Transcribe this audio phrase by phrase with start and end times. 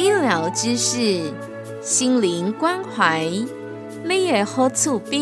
[0.00, 1.30] 医疗知识，
[1.82, 3.28] 心灵关怀，
[4.02, 5.20] 你也好厝边。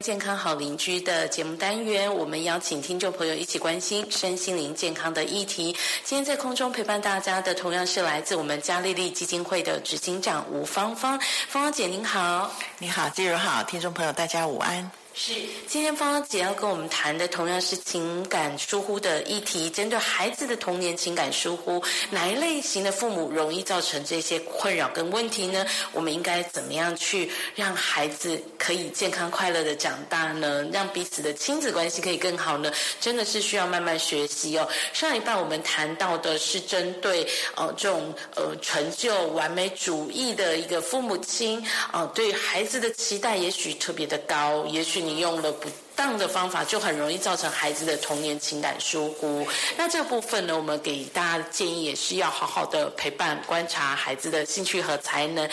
[0.00, 5.74] 健康好邻居的节目单元，我们邀请听众朋友一起关心身心灵健康的议题。
[6.04, 11.18] 今天在空中陪伴大家的，同样是来自我们嘉丽丽基金会的执行长吴芳芳。
[11.48, 14.90] 芳芳姐您好，你好，季如好，听众朋友大家午安。
[15.18, 15.32] 是，
[15.66, 25.64] 今天芳芳姐要跟我们谈的同样是情感疏忽的议题，针对孩子的童年情感疏忽，哪一类型的父母容易造成这些困扰跟问题呢？
[25.92, 30.62] 我们应该怎么样去让孩子可以健康快乐的长大呢？
[30.70, 32.70] 让彼此的亲子关系可以更好呢？
[33.00, 34.68] 真的是需要慢慢学习哦。
[34.92, 45.05] 上一半我们谈到的是针对呃这种呃成就完美主义的一个父母亲啊，对孩子的期待也许特别的高，也许。
[45.06, 49.46] 你用了不当的方法，就很容易造成孩子的童年情感疏忽。
[49.76, 55.48] 那这部分呢，我们给大家的建议也是要好好的陪伴、观察孩子的兴趣和才能，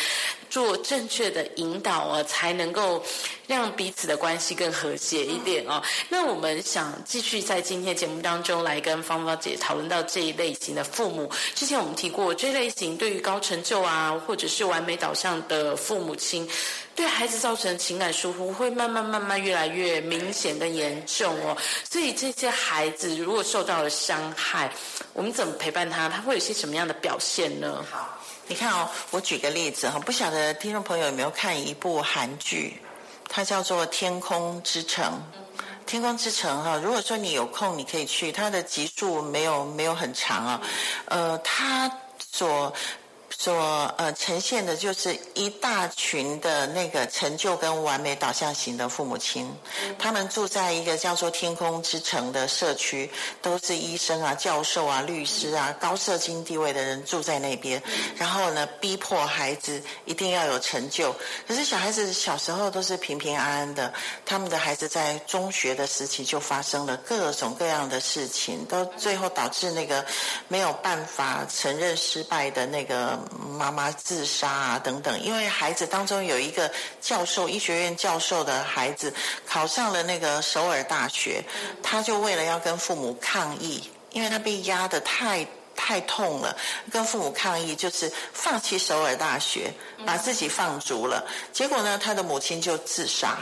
[0.49, 3.01] 做正确的引导啊，才能够
[3.47, 5.81] 让彼此的关系更和谐一点哦。
[6.09, 11.31] 那我们想继续在今天节目当中来跟芳芳姐讨论到这一类型的父母。
[11.55, 16.49] 之前我们提过，这类型对于高成就啊，或者是完美导向的父母亲。
[16.95, 21.57] 对孩子造成情感疏忽，会慢慢慢慢越来越明显跟严重哦。
[21.89, 24.71] 所以这些孩子如果受到了伤害，
[25.13, 26.07] 我们怎么陪伴他？
[26.07, 27.83] 他会有些什么样的表现呢？
[27.91, 32.79] 好，你看哦，我举个例子哈，不晓得听众朋友有没有看一部韩剧，
[33.27, 35.05] 它叫做《天空之城》。
[35.85, 40.61] 天空之城哈，如果说你有空，你可以去，它的集数没有没有很长啊。
[41.05, 41.91] 呃，它
[42.31, 42.73] 所
[43.37, 43.53] 所
[43.97, 49.51] 呃呈现的就是一大群的那个成就跟完美导向型的父母亲，
[49.97, 53.09] 他们住在一个叫做天空之城的社区，
[53.41, 57.81] 都是医生啊、教授啊、律师啊、高社经地位的人住在那边，
[58.15, 61.13] 然后呢，逼迫孩子一定要有成就。
[61.47, 63.93] 可是小孩子小时候都是平平安安的，
[64.25, 70.05] 他们的孩子在中学的时期就发生了各种各样的事情，都最后导致那个
[70.47, 73.19] 没有办法承认失败的那个。
[73.57, 79.13] 妈妈自杀啊，等等，因为孩子当中有一个教授，医学院教授的孩子
[79.45, 81.43] 考上了那个首尔大学，
[81.81, 85.45] 他就为了要跟父母抗议，因为他被压得太
[85.75, 86.55] 太痛了，
[86.91, 89.73] 跟父母抗议就是放弃首尔大学，
[90.05, 93.37] 把自己放逐了，结果呢，他的母亲就自杀。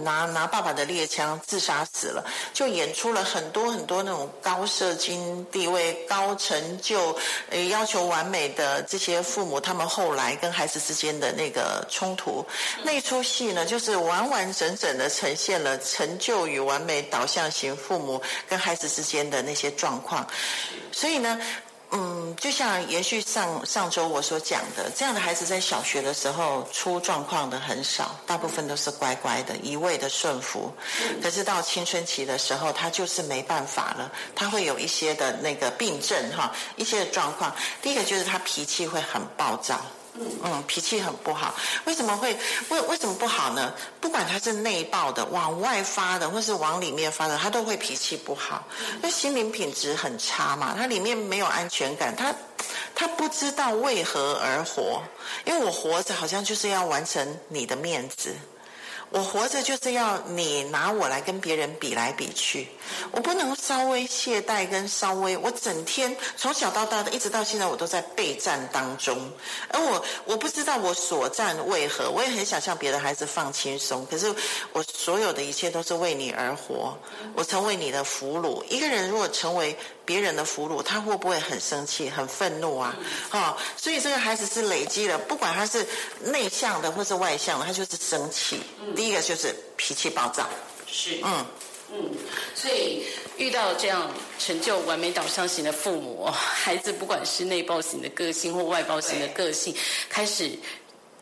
[0.00, 7.16] 拿拿爸爸的猎枪自杀死了，就演出了很多很多那种高社经地位、高成就、
[7.50, 12.44] 呃要求完美的这些父母，他们后来跟孩子之间的那个冲突。
[12.82, 20.26] 那出戏呢，就是完完整整的呈现了成就与完美导向型父母跟孩子之间的那些状况。
[20.92, 21.40] 所以呢。
[21.98, 30.70] 嗯，就像延续上上周我所讲的，这样的孩子在小学的时候出状况的很少，大部分都是乖乖的，一味的顺服。
[31.22, 37.54] 可是到青春期的时候，他就是没办法了，他会有一些的那个病症哈，一些的状况。
[37.80, 39.80] 第一个就是他脾气会很暴躁。
[40.44, 41.54] 嗯，脾气很不好。
[41.84, 42.36] 为什么会
[42.68, 43.72] 为为什么不好呢？
[44.00, 48.66] 不管他是内爆的、往外发的，或是往里面发的，他都会脾气不好。
[49.00, 52.34] 那心灵品质很差嘛，他里面没有安全感，他
[52.94, 55.02] 他不知道为何而活。
[55.44, 58.34] 因为我活着好像就是要完成你的面子。
[59.10, 62.68] 我活着就是要你拿我来跟别人比来比去，
[63.12, 69.16] 我不能稍微懈怠跟稍微，我整天从小到大的一直到现在我都在备战当中，
[69.68, 74.34] 而我我不知道我所战为何，我也很想向别的孩子放轻松，可是
[74.72, 76.98] 我所有的一切都是为你而活，
[77.34, 78.64] 我成为你的俘虏。
[78.64, 82.94] 一个人如果成为别人的俘虏，他会不会很生气、很愤怒啊？
[83.30, 85.86] 哈，所以这个孩子是累积了，不管他是
[86.24, 88.60] 内向的或是外向的，他就是生气。
[88.80, 90.48] 嗯第一个就是脾气暴躁，
[90.86, 91.46] 是，嗯。
[91.88, 92.10] 嗯，
[92.52, 93.04] 所以
[93.36, 94.10] 遇到这样
[94.40, 99.72] 成就完美导向型的父母，孩子不管是内包型的个性或外包型的个性，
[100.08, 100.50] 开始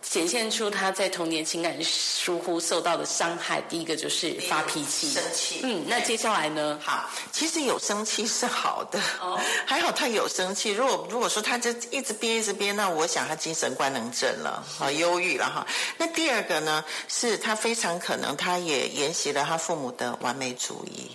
[0.04, 3.60] 显现出他在童年情感疏忽受到的伤害。
[3.62, 5.60] 第一个就是发脾气、生气。
[5.62, 6.78] 嗯，那接下来呢？
[6.82, 10.70] 好，其实有生气是好的，哦， 还好他有生气。
[10.70, 15.66] 如果如果说他就一直憋一直憋，那我想他精神官能症了，啊，忧郁了哈。
[15.96, 21.10] 那第二个呢，是他非常可能他也沿袭了他父母的完美主义。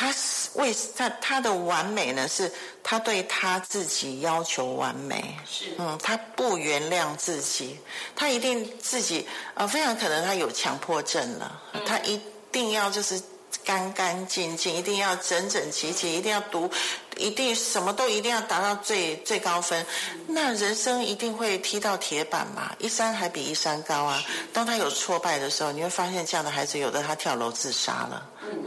[0.00, 2.50] 他是为他他的完美呢，是
[2.82, 5.66] 他对他自己要求完美，是。
[5.76, 7.78] 嗯，他不原谅自己，
[8.16, 12.18] 他一定自己呃非常可能他有强迫症了，他一
[12.50, 13.20] 定要就是
[13.64, 16.70] 干干净净，一定要整整齐齐，一定要读，
[17.16, 19.84] 一定什么都一定要达到最最高分，
[20.26, 24.22] 那人生一定会踢到铁板嘛，一山还比一山高啊。
[24.52, 28.26] 当他有挫败的时候，你会发现这样的孩子有的他跳楼自杀了。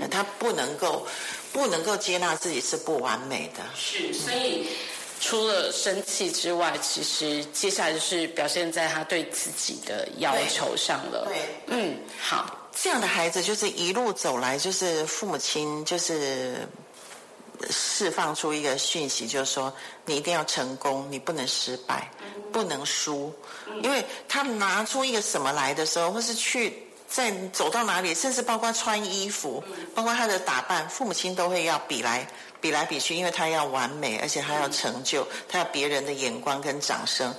[0.09, 1.06] 他不能够，
[1.51, 3.62] 不能够接纳自己是不完美的。
[3.75, 4.69] 是，所以
[5.19, 11.25] 除了生气之外，其实接下来就是表现在他对自己的要求上了。
[11.27, 11.38] 对，
[11.68, 16.68] 嗯，好，这样的孩子就是一路走来，就是父母亲就是
[17.70, 19.74] 释放出一个讯息，就是说
[20.06, 22.12] 你一定要成功，你不能失败，
[22.52, 23.34] 不能输，
[23.81, 26.81] 因为他拿出一个什么来的时候，或是去。
[27.06, 32.28] 在走到哪里，甚至包括穿衣服，包括他的打扮，父母亲都会要比来
[32.60, 37.31] 比来比去，因为他要完美，而且他要成就，他要别人的眼光跟掌声。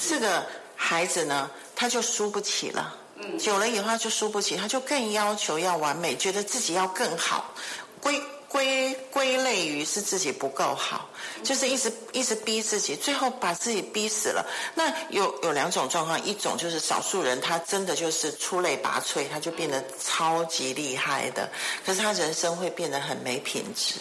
[0.00, 2.96] 这个孩子呢，他就输不起了。
[3.38, 7.54] 久了以后他就输不起，他就更要求要完美，觉得自己要更好，
[8.00, 8.20] 归。
[8.50, 11.10] 归归类于是自己不够好，
[11.44, 14.42] 就是一直一直逼自己，最后把自己逼死了。
[14.74, 21.46] 那有有两种状况，一种就是少数人，他真的就是出类拔萃，他就变得超级厉害的，
[21.84, 23.96] 可是他人生会变得很没品质。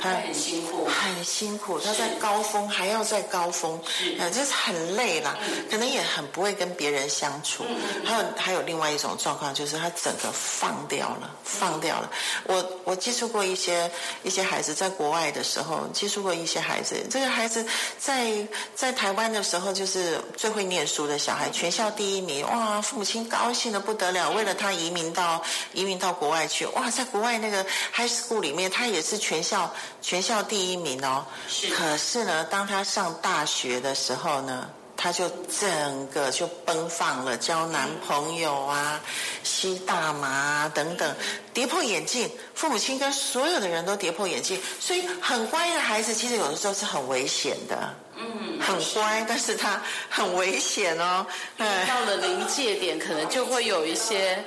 [0.00, 1.78] 他很辛苦，很辛苦。
[1.78, 3.80] 他在高峰还要在高峰，
[4.18, 5.36] 呃，就是很累啦，
[5.70, 7.64] 可能也很不会跟别人相处。
[8.04, 12.10] 还有还有另外一种状况，就是他整个放掉了，放掉了。
[12.44, 13.90] 我我接触过一些
[14.22, 16.96] 一些孩子在国外的时候，接触过一些孩子。
[17.10, 17.66] 这个孩子
[17.98, 18.32] 在
[18.74, 22.46] 在台湾的时候，就是最会念书的小孩，全校第一名。
[22.46, 25.42] 哇，父母亲高兴的不得了，为了他移民到
[25.72, 26.64] 移民到国外去。
[26.66, 29.57] 哇，在国外那个 high school 里面，他也是全校。
[30.02, 39.00] 全校第一名哦，是可是呢，当他上大学的时候呢，他就整个就奔放了，交男朋友啊，
[39.44, 41.16] 吸大麻等等，
[41.54, 42.28] 跌破眼镜。
[42.54, 47.94] 父母亲跟所有的人都跌破眼镜，所以很乖的孩子，其实有的时候是很危险的。
[48.16, 48.24] 嗯，
[48.60, 51.26] 很乖，但是他很危险哦。
[51.58, 54.44] 到了临界点，可能就会有一些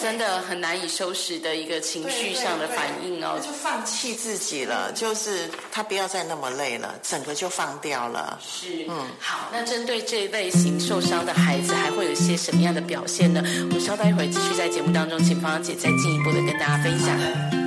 [0.00, 3.38] 真的很难以收拾的一个情绪上的反应哦。
[3.42, 8.38] 就放弃自己了，就是他不要再那么累了，整个就放掉了。
[8.42, 9.48] 是，嗯，好。
[9.52, 13.42] 那针对这类型受伤的孩子，还会有一些什么样的表现呢？
[13.44, 17.63] 我们稍待一会儿，继续在节目当中，请芳姐再进一步的跟大家分享。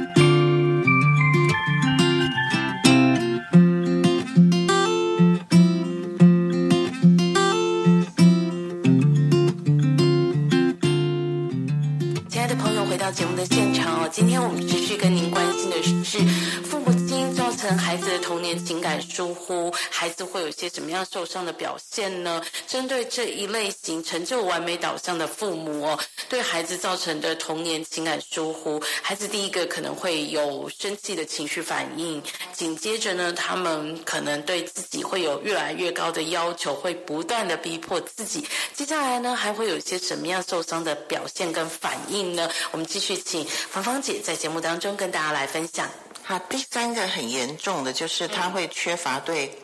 [19.01, 22.41] 疏忽，孩子会有一些什么样受伤的表现呢？
[22.65, 25.99] 针对这一类型成就完美导向的父母哦，
[26.29, 38.47] 对孩子造成的童年情感疏忽，孩子第一个可能会有生气的情绪反应，紧接着呢，他们可能对自己会有越来越高的要求，会不断的逼迫自己。
[38.73, 42.49] 接下来呢，还会有一些什么样受伤的表现跟反应呢？
[42.71, 43.17] 我们继续。
[43.27, 45.89] 请芳芳姐在节目当中跟大家来分享。
[46.27, 49.57] 好，第三个很严重的就是他会缺乏对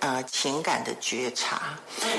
[0.00, 1.78] 呃情感的觉察，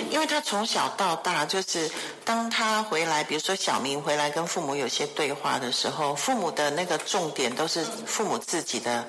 [0.10, 1.88] 因为他从小到大就是
[2.26, 9.06] 当他回来，比如说小明回来跟父母有些对话的时候，父母的那个重点都是父母自己的。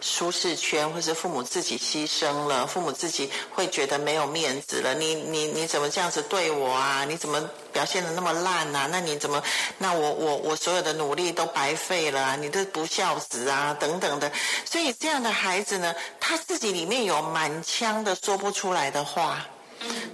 [0.00, 4.94] 舒适圈，或是父母自己牺牲了，父母自己会觉得没有面子了。
[4.94, 7.04] 你你你怎么这样子对我啊？
[7.04, 7.40] 你怎么
[7.72, 8.88] 表现的那么烂啊？
[8.90, 9.42] 那你怎么？
[9.78, 12.36] 那我我我所有的努力都白费了啊！
[12.36, 14.30] 你这不孝子啊，等等的。
[14.64, 19.46] 所以这样的孩子呢，他自己里面有满腔的说不出来的话，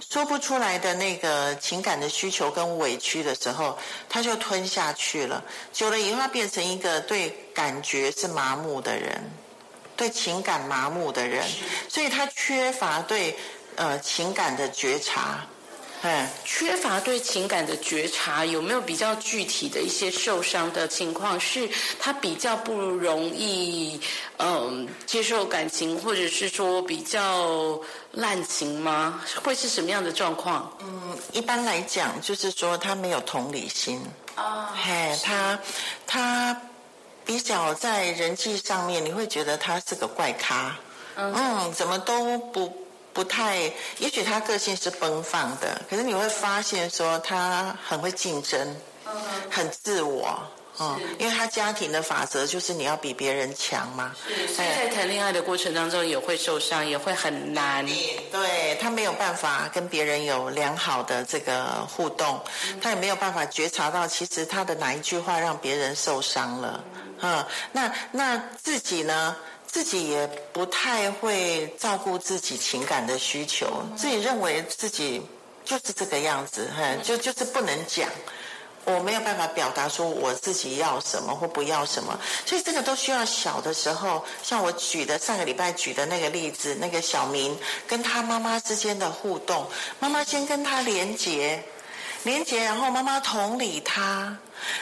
[0.08, 3.76] 说不出来的那个情感的需求跟委屈的时候，
[4.08, 5.42] 他就吞下去了。
[5.72, 9.22] 久了以后，他变成一个对感觉是麻木的人。
[9.96, 11.44] 对情感麻木的人，
[11.88, 13.36] 所以他缺乏对
[13.76, 15.46] 呃情感的觉察，
[16.02, 21.38] 嗯，缺乏对情感的觉察，有没有比较具体的一些受伤的情况？
[21.38, 21.68] 是
[22.00, 24.00] 他比较不容易
[24.38, 27.80] 嗯接受感情，或者是说比较
[28.12, 29.22] 滥情吗？
[29.44, 30.76] 会是什么样的状况？
[30.80, 34.00] 嗯，一般来讲，就是说他没有同理心
[34.34, 35.58] 啊，嘿，他
[36.06, 36.60] 他
[37.24, 40.76] 比较在人际上面，你会觉得他是个怪咖，
[41.16, 42.80] 嗯，怎么都不。
[43.14, 43.58] 不太，
[43.98, 48.74] 也许他个性是奔放的，可是你会发现说他很会竞争，
[49.50, 50.40] 很自我，
[50.78, 54.14] 嗯，因为他家庭的法则就是你要比别人强嘛。
[54.54, 57.86] 所以在谈恋爱的过程当中也会受伤，也会很难。
[58.30, 62.40] 对他没有办法跟别人有良好的这个互动，
[62.80, 66.84] 他也没有办法觉察到其实他的哪一句话让别人受伤了，
[67.20, 69.36] 嗯，那那自己呢？
[69.64, 75.22] 自己也不太会照顾自己情感的需求，自己认为自己
[75.64, 78.06] 就是这个样子，哈，就就是不能讲，
[78.84, 89.66] 我没有办法表达说我自己要什么或不要什么，所以这个都需要小的时候，像我举的上个礼拜举的那个例子，那个小明跟他妈妈之间的互动，
[90.00, 91.62] 妈妈先跟他连结，
[92.24, 94.36] 连结，然后妈妈同理他。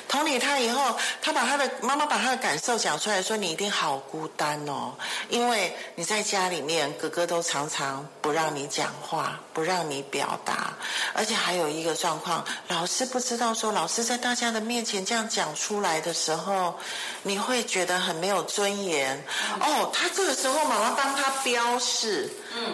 [0.08, 4.92] 同理他以后，他把他的妈妈把他的感受讲出来，说你一定好孤单哦，
[5.28, 10.75] 因为你在家里面，哥哥都常常不让你讲话，不让你表达，
[11.14, 16.75] 而且还有一个状况，老师不知道说，老师在大家的面前这样讲出来的时候，
[17.22, 19.22] 你会觉得很没有尊严。
[19.60, 22.28] 哦，他这个时候妈妈帮他标示，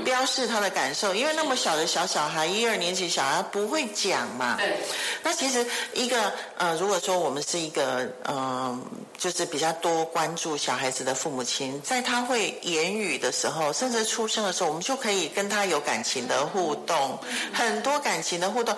[0.04, 4.56] 标示他的感受，因为那么小的小小孩，一二年级小孩不会讲嘛。
[4.58, 4.78] 对。
[5.22, 8.82] 那其实一个呃，如果说我们是一个嗯，
[9.16, 17.18] 就是比较多关注小孩子的父母亲，在他会言语的时候，甚至出生的时候，我们就可以跟他有感情的互动，
[17.52, 18.76] 很多感情的互动，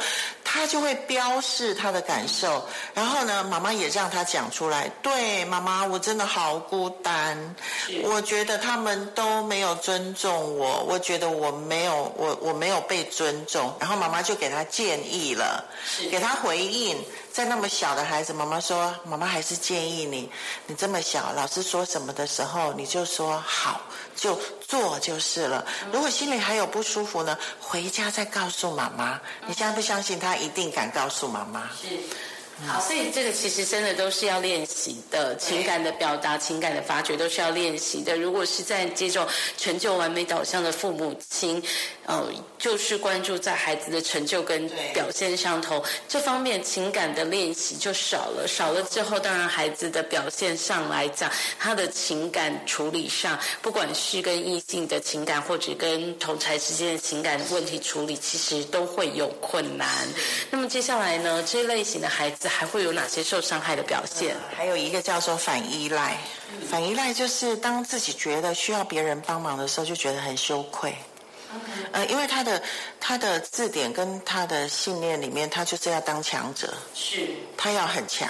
[0.59, 2.67] 他就会标示他的感受。
[2.93, 7.55] 然后呢，妈妈也让他讲出来，对，妈妈，我真的好孤单，
[8.03, 13.73] 我觉得他们都没有尊重我，我觉得我没有我我没有被尊重。
[13.79, 15.65] 然后妈妈就给他建议了，
[16.11, 16.99] 给他回应。
[17.31, 20.29] 在那么小的孩子，妈妈说：“妈妈还是建议你，
[20.67, 23.81] 你这么小，老师说什么的时候，你就说好，
[24.21, 25.65] 就做就是了。
[25.93, 29.21] 如果心里还有不舒服呢，回家再告诉妈妈。
[29.47, 31.87] 你相不相信他一定敢告诉妈妈？”是。
[32.67, 38.17] 好，所以这个其实真的都是要练习的，情感的表达、情感的发掘都是要练习的。
[38.17, 39.25] 如果是在这种
[39.57, 41.63] 成就完美导向的父母亲，
[42.05, 42.27] 呃，
[42.59, 48.45] 就是关注在孩子的成就跟表现上头，这方面情感的练习就少了。
[48.49, 59.89] 少了之后，当然孩子的表现上来讲，他的情感处理上，不管是跟异性的情感，或者跟同才之间的情感问题处理，其实都会有困难。
[60.51, 62.48] 那么接下来呢，这类型的孩子。
[62.49, 64.35] 还会有哪些受伤害的表现？
[64.57, 66.17] 还有一个叫做反依赖，
[66.71, 70.95] 反依赖就是当自己觉得需要别人帮忙的时候，就觉得很羞愧。
[71.93, 72.63] 呃，因为他的
[73.01, 77.27] 他的字典跟他的信念里面，他就是要当强者，是，
[77.57, 78.29] 他要很强，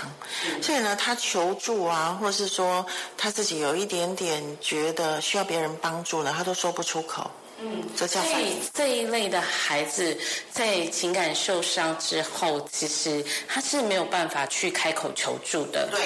[0.62, 7.28] 所以呢，他求助啊，或是说他自己有一点点觉得需要别人帮助呢，他都说不出口。
[7.60, 10.16] 嗯，所以这一类的孩子
[10.52, 15.88] 在情感受伤之后，其实他是没有办法去开口求助的。
[15.90, 16.00] 对，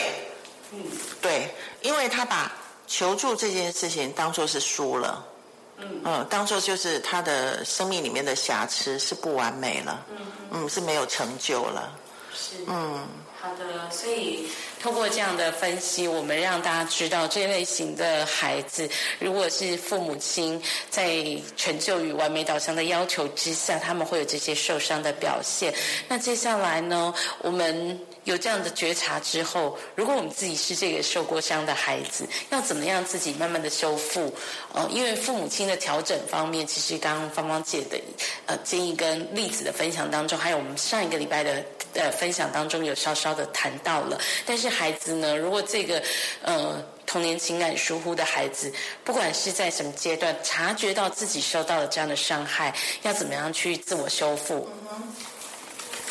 [0.72, 0.82] 嗯，
[1.20, 2.50] 对，因为他把
[2.86, 5.26] 求助这件事情当做是输了，
[5.76, 6.00] 嗯。
[6.04, 10.16] 嗯，当做就是他的生命里面的瑕疵是不完美了，嗯。
[10.52, 11.92] 嗯，是没有成就了，
[12.34, 13.06] 是，嗯，
[13.40, 14.48] 好的，所以。
[14.82, 20.60] 通过这样的分析，我们让大家知道这类型的孩子，如果是父母亲
[20.90, 21.24] 在
[21.56, 25.72] 成就与完美导向的要求之下，他们会有这些受伤的表现。
[26.08, 34.34] 那接下来呢，我们有这样的觉察之后，如果我们自己是这个受过伤的孩子，要怎么样自己慢慢的修复？
[34.74, 38.00] 呃，因为父母亲的调整方面，其实刚刚芳芳姐的
[38.46, 44.72] 呃建议跟例子的分享当中，还有我们上一个礼拜的呃分享当中，有稍稍的谈到了，但是。
[44.72, 45.36] 孩子呢？
[45.36, 46.02] 如果这个
[46.40, 48.72] 呃童年情感疏忽的孩子，
[49.04, 54.66] 不管是在什么阶段，察觉到自己受到了这样的伤害，要怎么样去自我修复？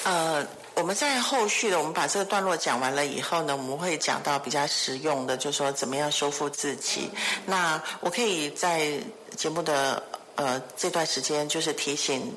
[0.04, 0.46] 呃，
[0.76, 7.10] 我们在后续的，我们把这个段落讲完了以后呢，我们会讲到比较实用的，就是说怎么样修复自己。
[7.48, 8.92] 那我可以在
[9.36, 10.02] 节目的
[10.36, 12.32] 呃这段时间，就是提醒。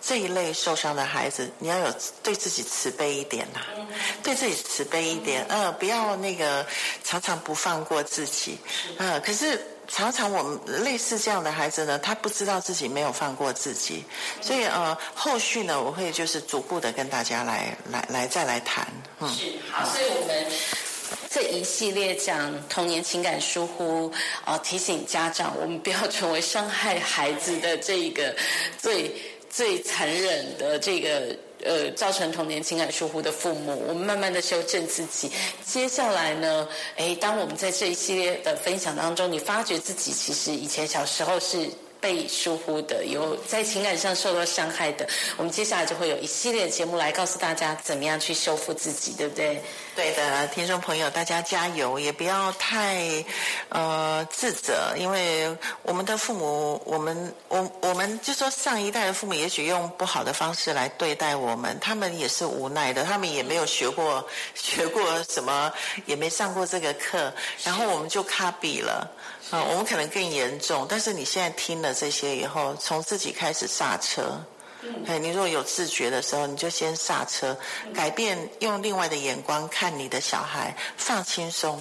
[0.00, 3.60] 这一类受伤的孩子，你要有对自己慈悲一点呐，
[4.22, 6.64] 对自己慈悲一点，嗯，不要那个
[7.04, 8.58] 常常不放过自己，
[8.98, 14.04] 嗯，可是常常我们类似这样的孩子呢，他不知道自己没有放过自己，
[14.40, 18.86] 所以呃，后续呢，我会就是逐步的跟大家来来来再来谈。
[19.20, 20.46] 嗯，是好，所以我们
[21.30, 24.12] 这一系列讲童年情感疏忽，
[24.44, 28.34] 哦，提醒家长，我们不要成为伤害孩子的这一个
[28.78, 29.14] 最
[29.50, 31.36] 最残忍的这个。
[31.64, 35.28] 呃，造成童年情感疏忽的父母，我们慢慢的修正自己。
[35.66, 41.68] 接下来呢，哎，当我们在这一系列的分享当中，你发觉自己其实以前小时候是。
[42.00, 49.62] 被疏忽的，有在情感上受到伤害的，我们接下来就会有一系列节目来告诉大家怎么样去修复自己，对不对？
[49.96, 53.24] 对的，听众朋友，大家加油，也不要太
[53.68, 55.52] 呃自责，因为
[55.82, 64.24] 我们的父母，我们我我们就说上一代的父母，也许用不好的方式来对待我们，他们也是无奈的，他们也没有学过
[64.54, 65.72] 学过什么，
[66.06, 67.32] 也没上过这个课，
[67.64, 69.10] 然后我们就卡比了。
[69.50, 74.40] 啊，我们可能更严重，但是你现在听了这些以后，从自己开始刹车。
[75.06, 77.56] 哎，你如果有自觉的时候，你就先刹车，
[77.92, 81.80] 改变，用另外的眼光看你的小孩，放轻松。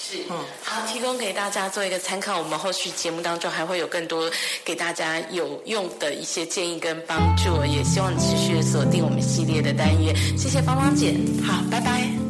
[0.00, 2.38] 是，嗯，好，提供给大家做一个参考。
[2.38, 4.30] 我们后续节目当中还会有更多
[4.64, 10.16] 给大家有用的一些建议跟帮助，也希望你持续锁定我们系列的单元。
[10.38, 11.14] 谢谢芳芳姐，
[11.46, 12.27] 好，拜拜。